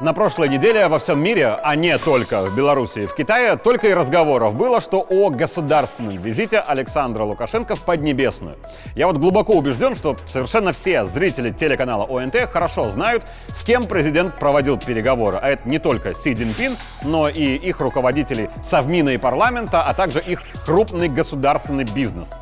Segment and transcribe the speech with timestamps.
[0.00, 3.86] На прошлой неделе во всем мире, а не только в Беларуси и в Китае, только
[3.86, 8.56] и разговоров было, что о государственном визите Александра Лукашенко в Поднебесную.
[8.96, 13.22] Я вот глубоко убежден, что совершенно все зрители телеканала ОНТ хорошо знают,
[13.54, 15.38] с кем президент проводил переговоры.
[15.40, 16.72] А это не только Си Цзиньпин,
[17.04, 22.28] но и их руководители Совмина и парламента, а также их крупный государственный бизнес–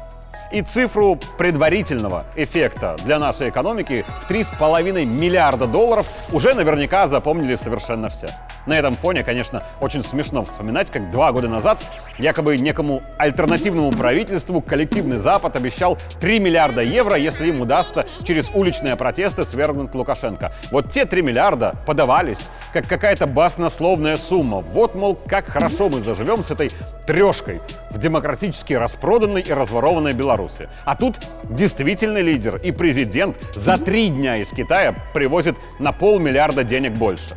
[0.53, 8.11] и цифру предварительного эффекта для нашей экономики в 3,5 миллиарда долларов уже наверняка запомнили совершенно
[8.11, 8.29] все.
[8.67, 11.83] На этом фоне, конечно, очень смешно вспоминать, как два года назад
[12.19, 18.97] якобы некому альтернативному правительству коллективный Запад обещал 3 миллиарда евро, если им удастся через уличные
[18.97, 20.53] протесты свергнуть Лукашенко.
[20.71, 22.39] Вот те 3 миллиарда подавались
[22.73, 24.59] как какая-то баснословная сумма.
[24.59, 26.71] Вот, мол, как хорошо мы заживем с этой
[27.07, 30.69] трешкой в демократически распроданной и разворованной Беларуси.
[30.85, 36.93] А тут действительный лидер и президент за три дня из Китая привозит на полмиллиарда денег
[36.93, 37.35] больше.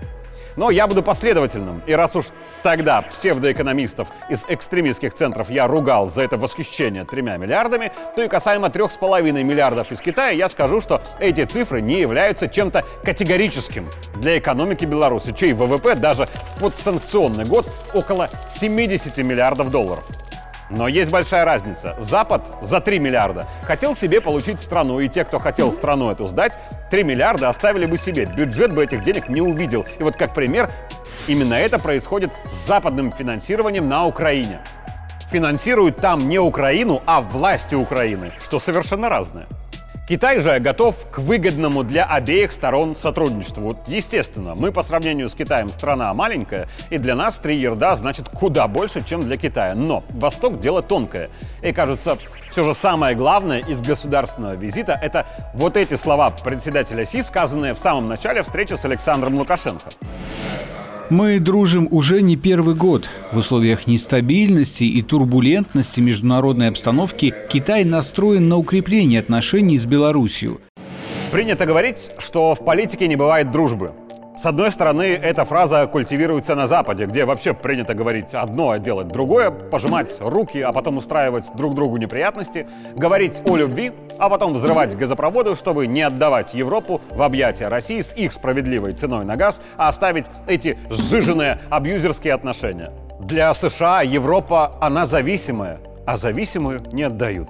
[0.57, 1.81] Но я буду последовательным.
[1.85, 2.25] И раз уж
[2.63, 8.69] тогда псевдоэкономистов из экстремистских центров я ругал за это восхищение тремя миллиардами, то и касаемо
[8.69, 13.87] трех с половиной миллиардов из Китая я скажу, что эти цифры не являются чем-то категорическим
[14.15, 18.27] для экономики Беларуси, чей ВВП даже в подсанкционный год около
[18.59, 20.05] 70 миллиардов долларов.
[20.69, 21.95] Но есть большая разница.
[21.99, 26.53] Запад за 3 миллиарда хотел себе получить страну, и те, кто хотел страну эту сдать,
[26.89, 28.25] 3 миллиарда оставили бы себе.
[28.25, 29.85] Бюджет бы этих денег не увидел.
[29.99, 30.69] И вот как пример,
[31.27, 34.59] именно это происходит с западным финансированием на Украине.
[35.31, 39.47] Финансируют там не Украину, а власти Украины, что совершенно разное.
[40.07, 43.75] Китай же готов к выгодному для обеих сторон сотрудничеству.
[43.87, 48.67] Естественно, мы по сравнению с Китаем страна маленькая, и для нас три ерда значит куда
[48.67, 49.73] больше, чем для Китая.
[49.73, 51.31] Но Восток дело тонкое.
[51.63, 52.19] И кажется,
[52.51, 55.25] все же самое главное из государственного визита– это
[55.55, 59.89] вот эти слова председателя Си, сказанные в самом начале встречи с Александром Лукашенко.
[61.09, 63.09] Мы дружим уже не первый год.
[63.31, 70.61] В условиях нестабильности и турбулентности международной обстановки Китай настроен на укрепление отношений с Беларусью.
[71.31, 73.91] Принято говорить, что в политике не бывает дружбы.
[74.37, 79.07] С одной стороны, эта фраза культивируется на Западе, где вообще принято говорить одно, а делать
[79.07, 84.97] другое, пожимать руки, а потом устраивать друг другу неприятности, говорить о любви, а потом взрывать
[84.97, 89.87] газопроводы, чтобы не отдавать Европу в объятия России с их справедливой ценой на газ, а
[89.87, 92.91] оставить эти сжиженные абьюзерские отношения.
[93.21, 97.47] Для США Европа, она зависимая, а зависимую не отдают.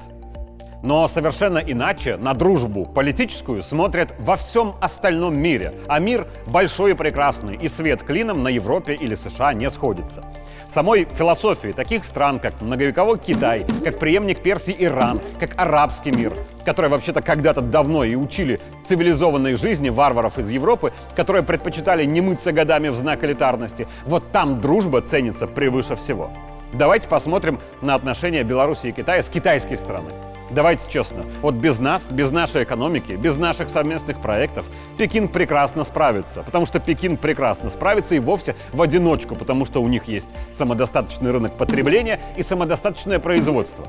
[0.85, 5.73] Но совершенно иначе на дружбу политическую смотрят во всем остальном мире.
[5.87, 10.23] А мир большой и прекрасный, и свет клином на Европе или США не сходится.
[10.71, 16.33] Самой философии таких стран, как многовековой Китай, как преемник Персии Иран, как арабский мир,
[16.65, 22.51] которые вообще-то когда-то давно и учили цивилизованной жизни варваров из Европы, которые предпочитали не мыться
[22.51, 26.29] годами в знак элитарности, вот там дружба ценится превыше всего.
[26.73, 30.11] Давайте посмотрим на отношения Беларуси и Китая с китайской стороны.
[30.51, 36.43] Давайте честно, вот без нас, без нашей экономики, без наших совместных проектов Пекин прекрасно справится.
[36.43, 41.31] Потому что Пекин прекрасно справится и вовсе в одиночку, потому что у них есть самодостаточный
[41.31, 43.85] рынок потребления и самодостаточное производство.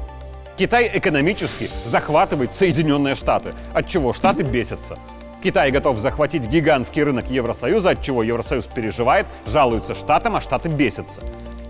[0.57, 4.99] Китай экономически захватывает Соединенные Штаты, от чего Штаты бесятся.
[5.43, 11.21] Китай готов захватить гигантский рынок Евросоюза, от чего Евросоюз переживает, жалуется Штатам, а Штаты бесятся.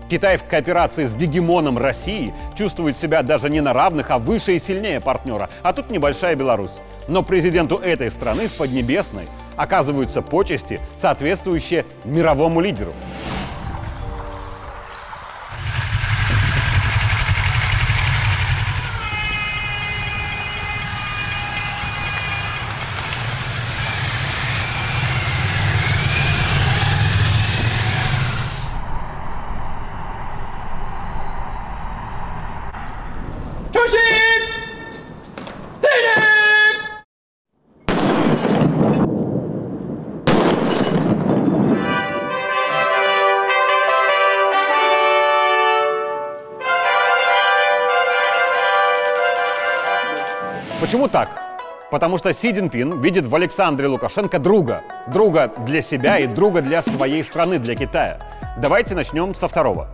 [0.09, 4.59] Китай в кооперации с гегемоном России чувствует себя даже не на равных, а выше и
[4.59, 5.49] сильнее партнера.
[5.63, 6.73] А тут небольшая Беларусь.
[7.07, 9.25] Но президенту этой страны с Поднебесной
[9.55, 12.93] оказываются почести, соответствующие мировому лидеру.
[50.79, 51.29] Почему так?
[51.89, 54.83] Потому что Си Цзиньпин видит в Александре Лукашенко друга.
[55.07, 58.19] Друга для себя и друга для своей страны, для Китая.
[58.57, 59.87] Давайте начнем со второго.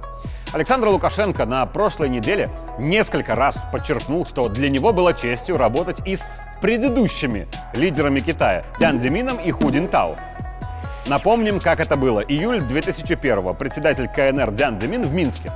[0.52, 6.18] Александр Лукашенко на прошлой неделе несколько раз подчеркнул, что для него было честью работать и
[6.18, 6.24] с
[6.62, 10.16] предыдущими лидерами Китая– Дян Демином и Ху Динтао.
[11.08, 12.20] Напомним, как это было.
[12.20, 15.50] Июль 2001 Председатель КНР Дян Демин в Минске.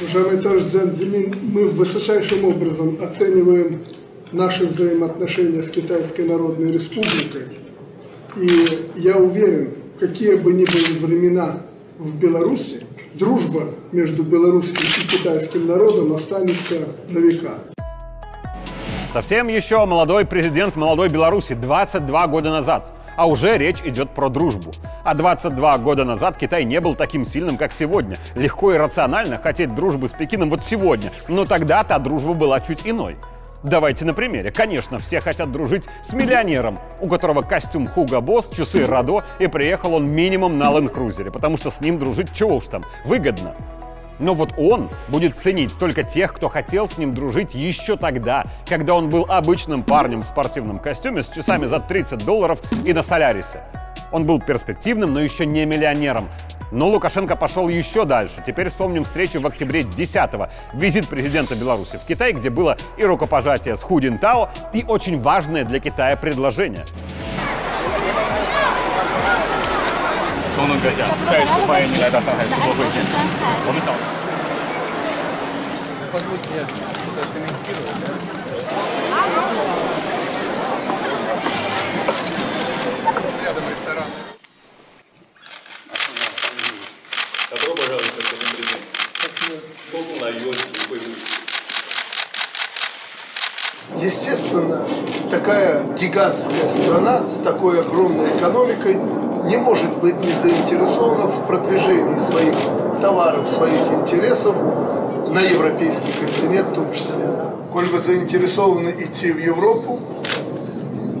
[0.00, 3.84] Уважаемый товарищ Дзянзимин, мы высочайшим образом оцениваем
[4.30, 7.58] наши взаимоотношения с Китайской Народной Республикой.
[8.36, 11.62] И я уверен, какие бы ни были времена
[11.98, 17.58] в Беларуси, дружба между белорусским и китайским народом останется на века.
[19.12, 23.03] Совсем еще молодой президент молодой Беларуси 22 года назад.
[23.16, 24.72] А уже речь идет про дружбу.
[25.04, 28.16] А 22 года назад Китай не был таким сильным, как сегодня.
[28.34, 31.10] Легко и рационально хотеть дружбы с Пекином вот сегодня.
[31.28, 33.16] Но тогда та дружба была чуть иной.
[33.64, 34.52] Давайте на примере.
[34.52, 39.94] Конечно, все хотят дружить с миллионером, у которого костюм Хуга Босс, часы Радо, и приехал
[39.94, 43.54] он минимум на Ленд Крузере, потому что с ним дружить чего уж там, выгодно.
[44.18, 48.94] Но вот он будет ценить только тех, кто хотел с ним дружить еще тогда, когда
[48.94, 53.62] он был обычным парнем в спортивном костюме с часами за 30 долларов и на Солярисе.
[54.12, 56.26] Он был перспективным, но еще не миллионером.
[56.70, 58.34] Но Лукашенко пошел еще дальше.
[58.44, 60.48] Теперь вспомним встречу в октябре 10-го.
[60.72, 65.64] Визит президента Беларуси в Китай, где было и рукопожатие с Ху Тао, и очень важное
[65.64, 66.84] для Китая предложение.
[70.63, 73.13] 中东阁下，再次欢迎你来到上海世博会现场。
[73.65, 73.93] 我们早。
[87.49, 88.83] Добро пожаловать, господин президент.
[89.89, 90.93] Сколько на Йосиф вы
[94.04, 94.82] Естественно,
[95.30, 98.98] такая гигантская страна с такой огромной экономикой
[99.46, 102.54] не может быть не заинтересована в продвижении своих
[103.00, 104.54] товаров, своих интересов
[105.30, 107.14] на европейский континент в том числе.
[107.72, 109.98] Коль вы заинтересованы идти в Европу,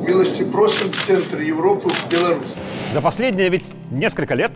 [0.06, 2.84] милости просим в центр Европы, в Беларусь.
[2.92, 4.52] За последние ведь несколько лет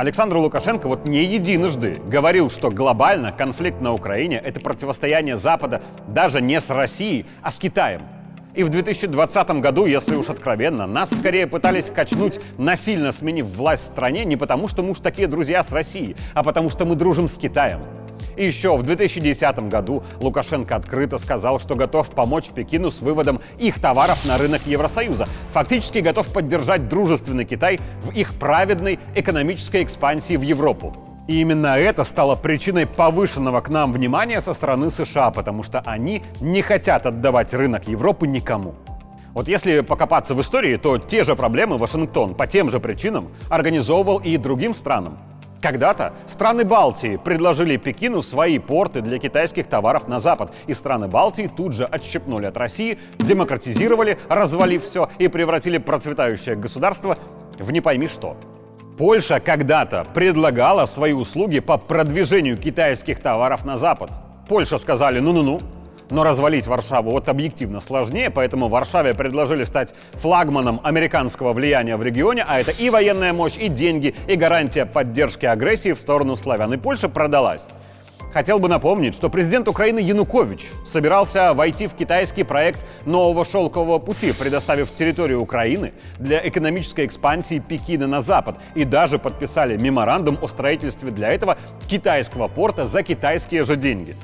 [0.00, 6.40] Александр Лукашенко вот не единожды говорил, что глобально конфликт на Украине– это противостояние Запада даже
[6.40, 8.00] не с Россией, а с Китаем.
[8.54, 13.92] И в 2020 году, если уж откровенно, нас скорее пытались качнуть, насильно сменив власть в
[13.92, 17.28] стране не потому, что мы уж такие друзья с Россией, а потому что мы дружим
[17.28, 17.80] с Китаем.
[18.40, 23.78] И еще в 2010 году Лукашенко открыто сказал, что готов помочь Пекину с выводом их
[23.82, 25.26] товаров на рынок Евросоюза.
[25.52, 30.96] Фактически готов поддержать дружественный Китай в их праведной экономической экспансии в Европу.
[31.28, 36.22] И именно это стало причиной повышенного к нам внимания со стороны США, потому что они
[36.40, 38.74] не хотят отдавать рынок Европы никому.
[39.34, 44.16] Вот если покопаться в истории, то те же проблемы Вашингтон по тем же причинам организовывал
[44.16, 45.18] и другим странам.
[45.60, 51.50] Когда-то страны Балтии предложили Пекину свои порты для китайских товаров на Запад, и страны Балтии
[51.54, 57.18] тут же отщепнули от России, демократизировали, развалив все и превратили процветающее государство
[57.58, 58.36] в не пойми что.
[58.96, 64.10] Польша когда-то предлагала свои услуги по продвижению китайских товаров на Запад.
[64.48, 65.60] Польша сказали «ну-ну-ну»,
[66.10, 72.44] но развалить Варшаву вот объективно сложнее, поэтому Варшаве предложили стать флагманом американского влияния в регионе,
[72.46, 76.72] а это и военная мощь, и деньги, и гарантия поддержки агрессии в сторону славян.
[76.72, 77.62] И Польша продалась.
[78.32, 84.32] Хотел бы напомнить, что президент Украины Янукович собирался войти в китайский проект нового шелкового пути,
[84.32, 88.56] предоставив территорию Украины для экономической экспансии Пекина на запад.
[88.76, 94.14] И даже подписали меморандум о строительстве для этого китайского порта за китайские же деньги.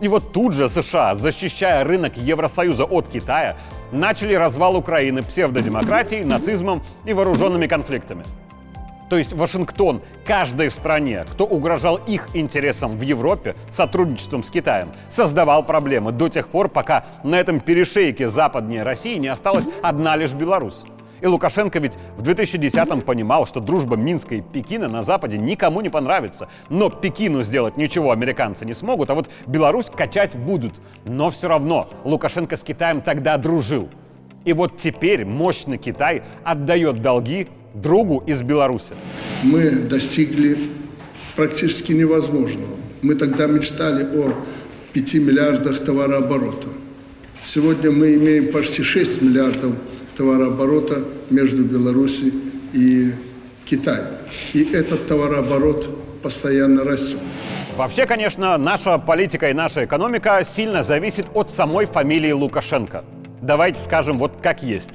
[0.00, 3.56] И вот тут же США, защищая рынок Евросоюза от Китая,
[3.92, 8.24] начали развал Украины псевдодемократией, нацизмом и вооруженными конфликтами.
[9.08, 15.62] То есть Вашингтон каждой стране, кто угрожал их интересам в Европе сотрудничеством с Китаем, создавал
[15.62, 20.82] проблемы до тех пор, пока на этом перешейке западнее России не осталась одна лишь Беларусь.
[21.24, 25.88] И Лукашенко ведь в 2010-м понимал, что дружба Минска и Пекина на Западе никому не
[25.88, 26.50] понравится.
[26.68, 30.74] Но Пекину сделать ничего американцы не смогут, а вот Беларусь качать будут.
[31.06, 33.88] Но все равно Лукашенко с Китаем тогда дружил.
[34.44, 38.92] И вот теперь мощный Китай отдает долги другу из Беларуси.
[39.44, 40.58] Мы достигли
[41.36, 42.76] практически невозможного.
[43.00, 44.34] Мы тогда мечтали о
[44.92, 46.68] 5 миллиардах товарооборота.
[47.42, 49.72] Сегодня мы имеем почти 6 миллиардов
[50.14, 50.96] товарооборота
[51.30, 52.32] между Беларусью
[52.72, 53.12] и
[53.64, 54.06] Китаем.
[54.52, 55.88] И этот товарооборот
[56.22, 57.18] постоянно растет.
[57.76, 63.04] Вообще, конечно, наша политика и наша экономика сильно зависит от самой фамилии Лукашенко.
[63.42, 64.90] Давайте скажем вот как есть.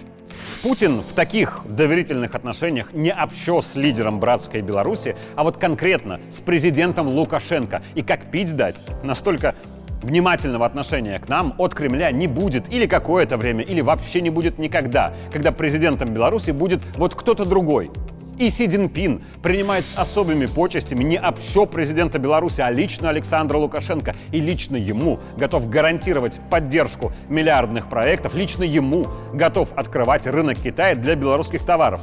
[0.63, 6.41] Путин в таких доверительных отношениях не общался с лидером братской Беларуси, а вот конкретно с
[6.41, 7.81] президентом Лукашенко.
[7.95, 9.55] И как пить дать, настолько
[10.01, 14.57] внимательного отношения к нам от Кремля не будет или какое-то время, или вообще не будет
[14.57, 17.91] никогда, когда президентом Беларуси будет вот кто-то другой.
[18.39, 24.15] И Си Цзиньпин принимает с особыми почестями не общо президента Беларуси, а лично Александра Лукашенко.
[24.31, 31.15] И лично ему готов гарантировать поддержку миллиардных проектов, лично ему готов открывать рынок Китая для
[31.15, 31.99] белорусских товаров.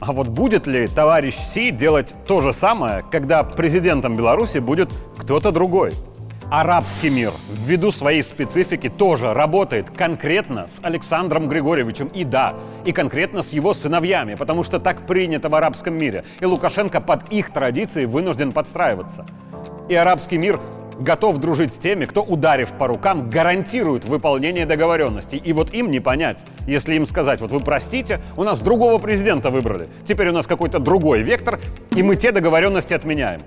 [0.00, 5.52] А вот будет ли товарищ Си делать то же самое, когда президентом Беларуси будет кто-то
[5.52, 5.92] другой?
[6.50, 7.30] Арабский мир
[7.66, 12.54] ввиду своей специфики тоже работает конкретно с Александром Григорьевичем и да,
[12.86, 17.30] и конкретно с его сыновьями, потому что так принято в арабском мире, и Лукашенко под
[17.30, 19.26] их традиции вынужден подстраиваться.
[19.90, 20.58] И арабский мир
[20.98, 25.36] готов дружить с теми, кто, ударив по рукам, гарантирует выполнение договоренностей.
[25.36, 29.50] И вот им не понять, если им сказать, вот вы простите, у нас другого президента
[29.50, 31.60] выбрали, теперь у нас какой-то другой вектор,
[31.94, 33.42] и мы те договоренности отменяем.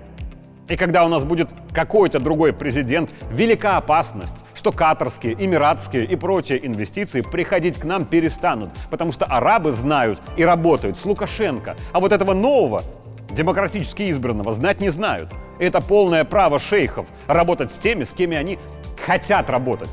[0.68, 6.64] И когда у нас будет какой-то другой президент, велика опасность, что катарские, эмиратские и прочие
[6.64, 12.12] инвестиции приходить к нам перестанут, потому что арабы знают и работают с Лукашенко, а вот
[12.12, 12.82] этого нового,
[13.30, 15.30] демократически избранного, знать не знают.
[15.58, 18.58] Это полное право шейхов работать с теми, с кем они
[19.04, 19.90] хотят работать.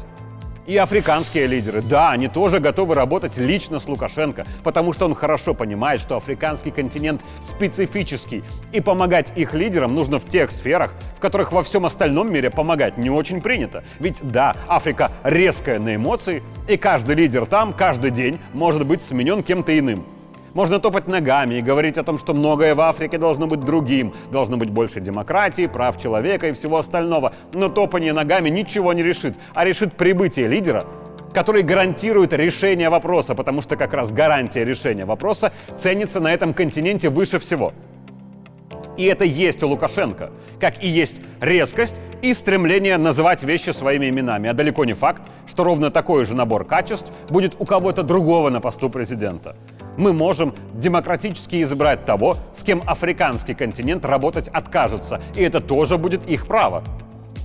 [0.69, 5.55] И африканские лидеры, да, они тоже готовы работать лично с Лукашенко, потому что он хорошо
[5.55, 11.53] понимает, что африканский континент специфический, и помогать их лидерам нужно в тех сферах, в которых
[11.53, 13.83] во всем остальном мире помогать не очень принято.
[13.99, 19.41] Ведь да, Африка резкая на эмоции, и каждый лидер там каждый день может быть сменен
[19.41, 20.05] кем-то иным.
[20.53, 24.57] Можно топать ногами и говорить о том, что многое в Африке должно быть другим, должно
[24.57, 27.33] быть больше демократии, прав человека и всего остального.
[27.53, 30.85] Но топание ногами ничего не решит, а решит прибытие лидера,
[31.33, 35.51] который гарантирует решение вопроса, потому что как раз гарантия решения вопроса
[35.81, 37.73] ценится на этом континенте выше всего.
[38.97, 44.49] И это есть у Лукашенко, как и есть резкость и стремление называть вещи своими именами.
[44.49, 48.59] А далеко не факт, что ровно такой же набор качеств будет у кого-то другого на
[48.59, 49.55] посту президента
[49.99, 55.21] мы можем демократически избрать того, с кем африканский континент работать откажется.
[55.35, 56.83] И это тоже будет их право.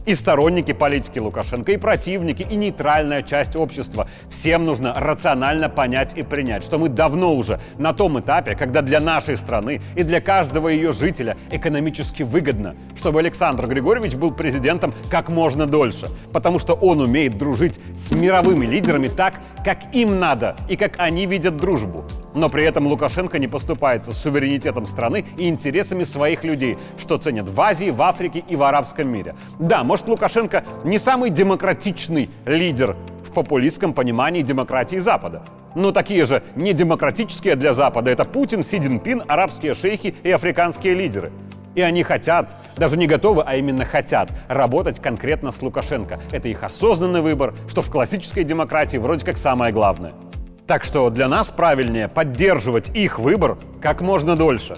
[0.07, 4.07] И сторонники политики Лукашенко, и противники, и нейтральная часть общества.
[4.29, 9.01] Всем нужно рационально понять и принять, что мы давно уже на том этапе, когда для
[9.01, 15.31] нашей страны и для каждого ее жителя экономически выгодно, чтобы Александр Григорьевич был президентом как
[15.31, 16.09] можно дольше.
[16.35, 19.35] Потому что он умеет дружить с мировыми лидерами так,
[19.65, 22.05] как им надо и как они видят дружбу.
[22.35, 27.49] Но при этом Лукашенко не поступается с суверенитетом страны и интересами своих людей, что ценят
[27.49, 29.37] в Азии, в Африке и в арабском мире.
[29.59, 35.45] Да, может, Лукашенко не самый демократичный лидер в популистском понимании демократии Запада.
[35.77, 41.31] Но такие же недемократические для Запада это Путин, Си Цзиньпин, арабские шейхи и африканские лидеры.
[41.77, 46.19] И они хотят, даже не готовы, а именно хотят работать конкретно с Лукашенко.
[46.33, 50.15] Это их осознанный выбор, что в классической демократии вроде как самое главное.
[50.67, 54.77] Так что для нас правильнее поддерживать их выбор как можно дольше.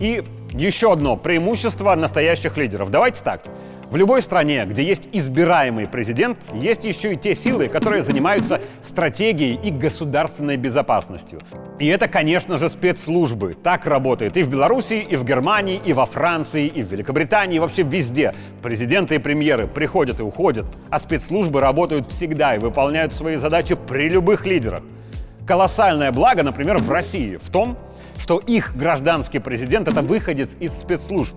[0.00, 2.90] И еще одно преимущество настоящих лидеров.
[2.90, 3.42] Давайте так.
[3.88, 9.54] В любой стране, где есть избираемый президент, есть еще и те силы, которые занимаются стратегией
[9.62, 11.40] и государственной безопасностью.
[11.78, 13.56] И это, конечно же, спецслужбы.
[13.62, 17.58] Так работает и в Беларуси, и в Германии, и во Франции, и в Великобритании, и
[17.60, 18.34] вообще везде.
[18.60, 24.08] Президенты и премьеры приходят и уходят, а спецслужбы работают всегда и выполняют свои задачи при
[24.08, 24.82] любых лидерах.
[25.46, 27.78] Колоссальное благо, например, в России в том,
[28.18, 31.36] что их гражданский президент— это выходец из спецслужб.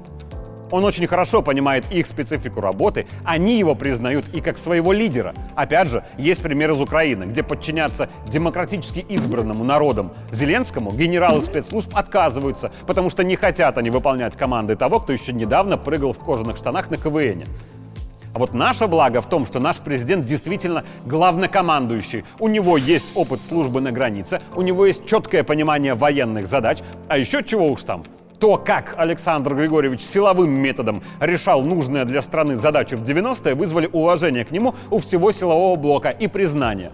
[0.71, 5.33] Он очень хорошо понимает их специфику работы, они его признают и как своего лидера.
[5.55, 12.71] Опять же, есть пример из Украины, где подчиняться демократически избранному народом Зеленскому генералы спецслужб отказываются,
[12.85, 16.89] потому что не хотят они выполнять команды того, кто еще недавно прыгал в кожаных штанах
[16.89, 17.43] на КВН.
[18.33, 22.25] А вот наше благо в том, что наш президент действительно главнокомандующий.
[22.37, 27.17] У него есть опыт службы на границе, у него есть четкое понимание военных задач, а
[27.17, 28.03] еще чего уж там,
[28.39, 34.45] то, как Александр Григорьевич силовым методом решал нужные для страны задачи в 90-е, вызвали уважение
[34.45, 36.91] к нему у всего силового блока и признание.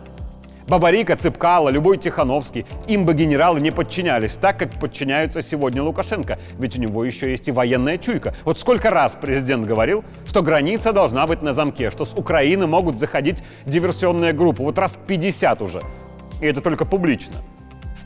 [0.67, 6.75] Бабарика, Цыпкало, любой Тихановский, им бы генералы не подчинялись так, как подчиняются сегодня Лукашенко, ведь
[6.75, 8.33] у него еще есть и военная чуйка.
[8.45, 12.97] Вот сколько раз президент говорил, что граница должна быть на замке, что с Украины могут
[12.97, 15.81] заходить диверсионные группы, вот раз 50 уже.
[16.41, 17.35] И это только публично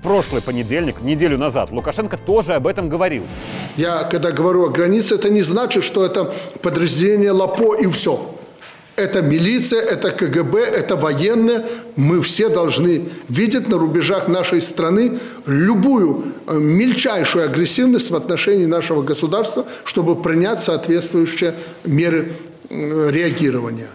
[0.02, 3.24] Прошлый понедельник, неделю назад, Лукашенко тоже об этом говорил.
[3.76, 8.34] Я, когда говорю о границе, это не значит, что это подразделение ЛАПО и все.
[8.96, 11.66] Это милиция, это КГБ, это военные.
[11.96, 19.02] Мы все должны видеть на рубежах нашей страны любую э, мельчайшую агрессивность в отношении нашего
[19.02, 22.34] государства, чтобы принять соответствующие меры
[22.70, 23.88] реагирования.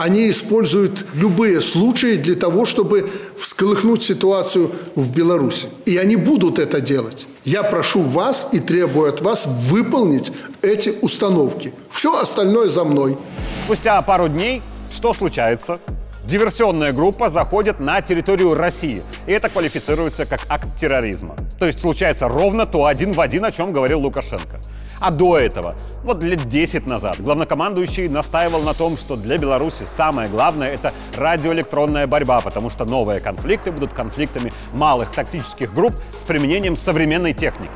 [0.00, 5.68] Они используют любые случаи для того, чтобы всколыхнуть ситуацию в Беларуси.
[5.84, 7.26] И они будут это делать.
[7.44, 11.74] Я прошу вас и требую от вас выполнить эти установки.
[11.90, 13.18] Все остальное за мной.
[13.62, 15.78] Спустя пару дней что случается?
[16.24, 21.36] Диверсионная группа заходит на территорию России, и это квалифицируется как акт терроризма.
[21.58, 24.59] То есть случается ровно то один в один, о чем говорил Лукашенко.
[25.00, 30.28] А до этого, вот лет 10 назад, главнокомандующий настаивал на том, что для Беларуси самое
[30.28, 36.76] главное— это радиоэлектронная борьба, потому что новые конфликты будут конфликтами малых тактических групп с применением
[36.76, 37.70] современной техники.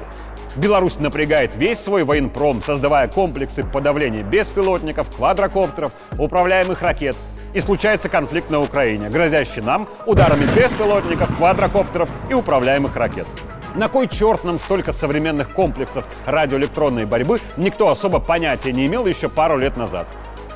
[0.56, 7.16] Беларусь напрягает весь свой военпром, создавая комплексы подавления беспилотников, квадрокоптеров, управляемых ракет.
[7.54, 13.26] И случается конфликт на Украине, грозящий нам ударами беспилотников, квадрокоптеров и управляемых ракет.
[13.74, 19.28] На кой черт нам столько современных комплексов радиоэлектронной борьбы, никто особо понятия не имел еще
[19.28, 20.06] пару лет назад.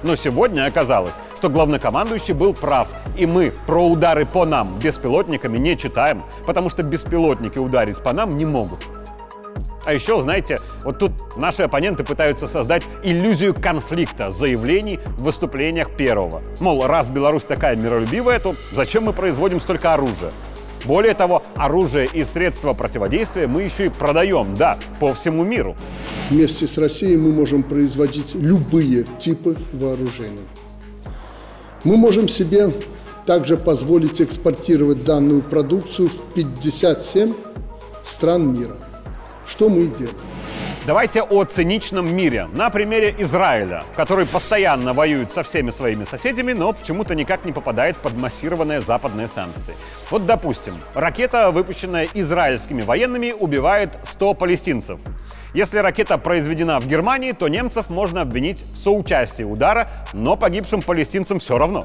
[0.05, 5.77] Но сегодня оказалось, что главнокомандующий был прав, и мы про удары по нам беспилотниками не
[5.77, 8.79] читаем, потому что беспилотники ударить по нам не могут.
[9.85, 16.43] А еще, знаете, вот тут наши оппоненты пытаются создать иллюзию конфликта заявлений в выступлениях первого.
[16.61, 20.31] Мол, раз Беларусь такая миролюбивая, то зачем мы производим столько оружия?
[20.85, 25.77] Более того, оружие и средства противодействия мы еще и продаем, да, по всему миру.
[26.31, 30.47] Вместе с Россией мы можем производить любые типы вооружений.
[31.85, 32.71] Мы можем себе
[33.27, 37.35] также позволить экспортировать данную продукцию в 57
[38.05, 38.77] стран мира.
[39.47, 40.17] Что мы делаем?
[40.89, 42.49] Давайте о циничном мире.
[42.57, 47.99] На примере Израиля, который постоянно воюет со всеми своими соседями, но почему-то никак не попадает
[47.99, 49.75] под массированные западные санкции.
[50.11, 54.99] Вот, допустим, ракета, выпущенная израильскими военными, убивает 100 палестинцев.
[55.53, 61.39] Если ракета произведена в Германии, то немцев можно обвинить в соучастии удара, но погибшим палестинцам
[61.39, 61.83] все равно.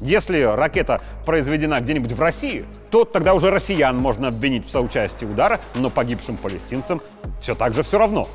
[0.00, 5.58] Если ракета произведена где-нибудь в России, то тогда уже россиян можно обвинить в соучастии удара,
[5.74, 7.00] но погибшим палестинцам
[7.40, 8.26] все так же все равно.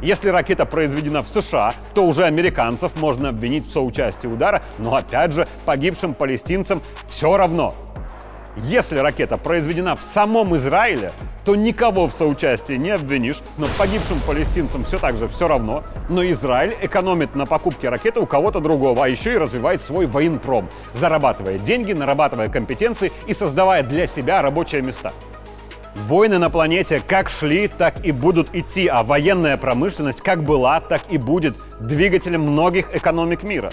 [0.00, 5.32] Если ракета произведена в США, то уже американцев можно обвинить в соучастии удара, но опять
[5.32, 7.74] же погибшим палестинцам все равно.
[8.64, 11.12] Если ракета произведена в самом Израиле,
[11.44, 15.84] то никого в соучастии не обвинишь, но погибшим палестинцам все так же все равно.
[16.08, 20.68] Но Израиль экономит на покупке ракеты у кого-то другого, а еще и развивает свой военпром,
[20.94, 25.12] зарабатывая деньги, нарабатывая компетенции и создавая для себя рабочие места.
[26.06, 31.02] Войны на планете как шли, так и будут идти, а военная промышленность как была, так
[31.10, 33.70] и будет двигателем многих экономик мира.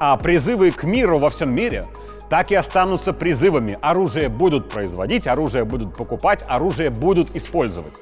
[0.00, 1.84] А призывы к миру во всем мире
[2.32, 3.76] так и останутся призывами.
[3.82, 7.92] Оружие будут производить, оружие будут покупать, оружие будут использовать.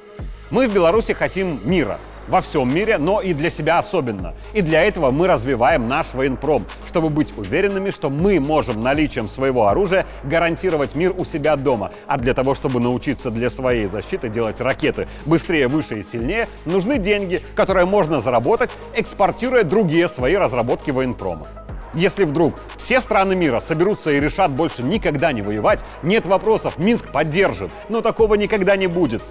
[0.51, 1.97] Мы в Беларуси хотим мира
[2.29, 4.33] во всем мире, но и для себя особенно.
[4.53, 9.67] И для этого мы развиваем наш военпром, чтобы быть уверенными, что мы можем наличием своего
[9.67, 11.91] оружия гарантировать мир у себя дома.
[12.07, 16.99] А для того, чтобы научиться для своей защиты делать ракеты быстрее, выше и сильнее, нужны
[16.99, 21.47] деньги, которые можно заработать, экспортируя другие свои разработки военпрома.
[21.93, 27.11] Если вдруг все страны мира соберутся и решат больше никогда не воевать, нет вопросов, Минск
[27.11, 29.21] поддержит, но такого никогда не будет.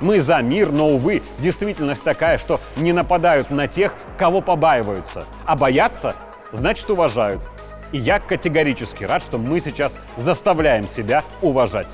[0.00, 5.24] Мы за мир, но, увы, действительность такая, что не нападают на тех, кого побаиваются.
[5.44, 6.14] А боятся,
[6.52, 7.40] значит уважают.
[7.90, 11.88] И я категорически рад, что мы сейчас заставляем себя уважать.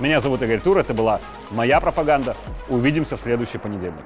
[0.00, 1.20] Меня зовут Игорь Тур, это была
[1.50, 2.34] моя пропаганда.
[2.68, 4.04] Увидимся в следующий понедельник.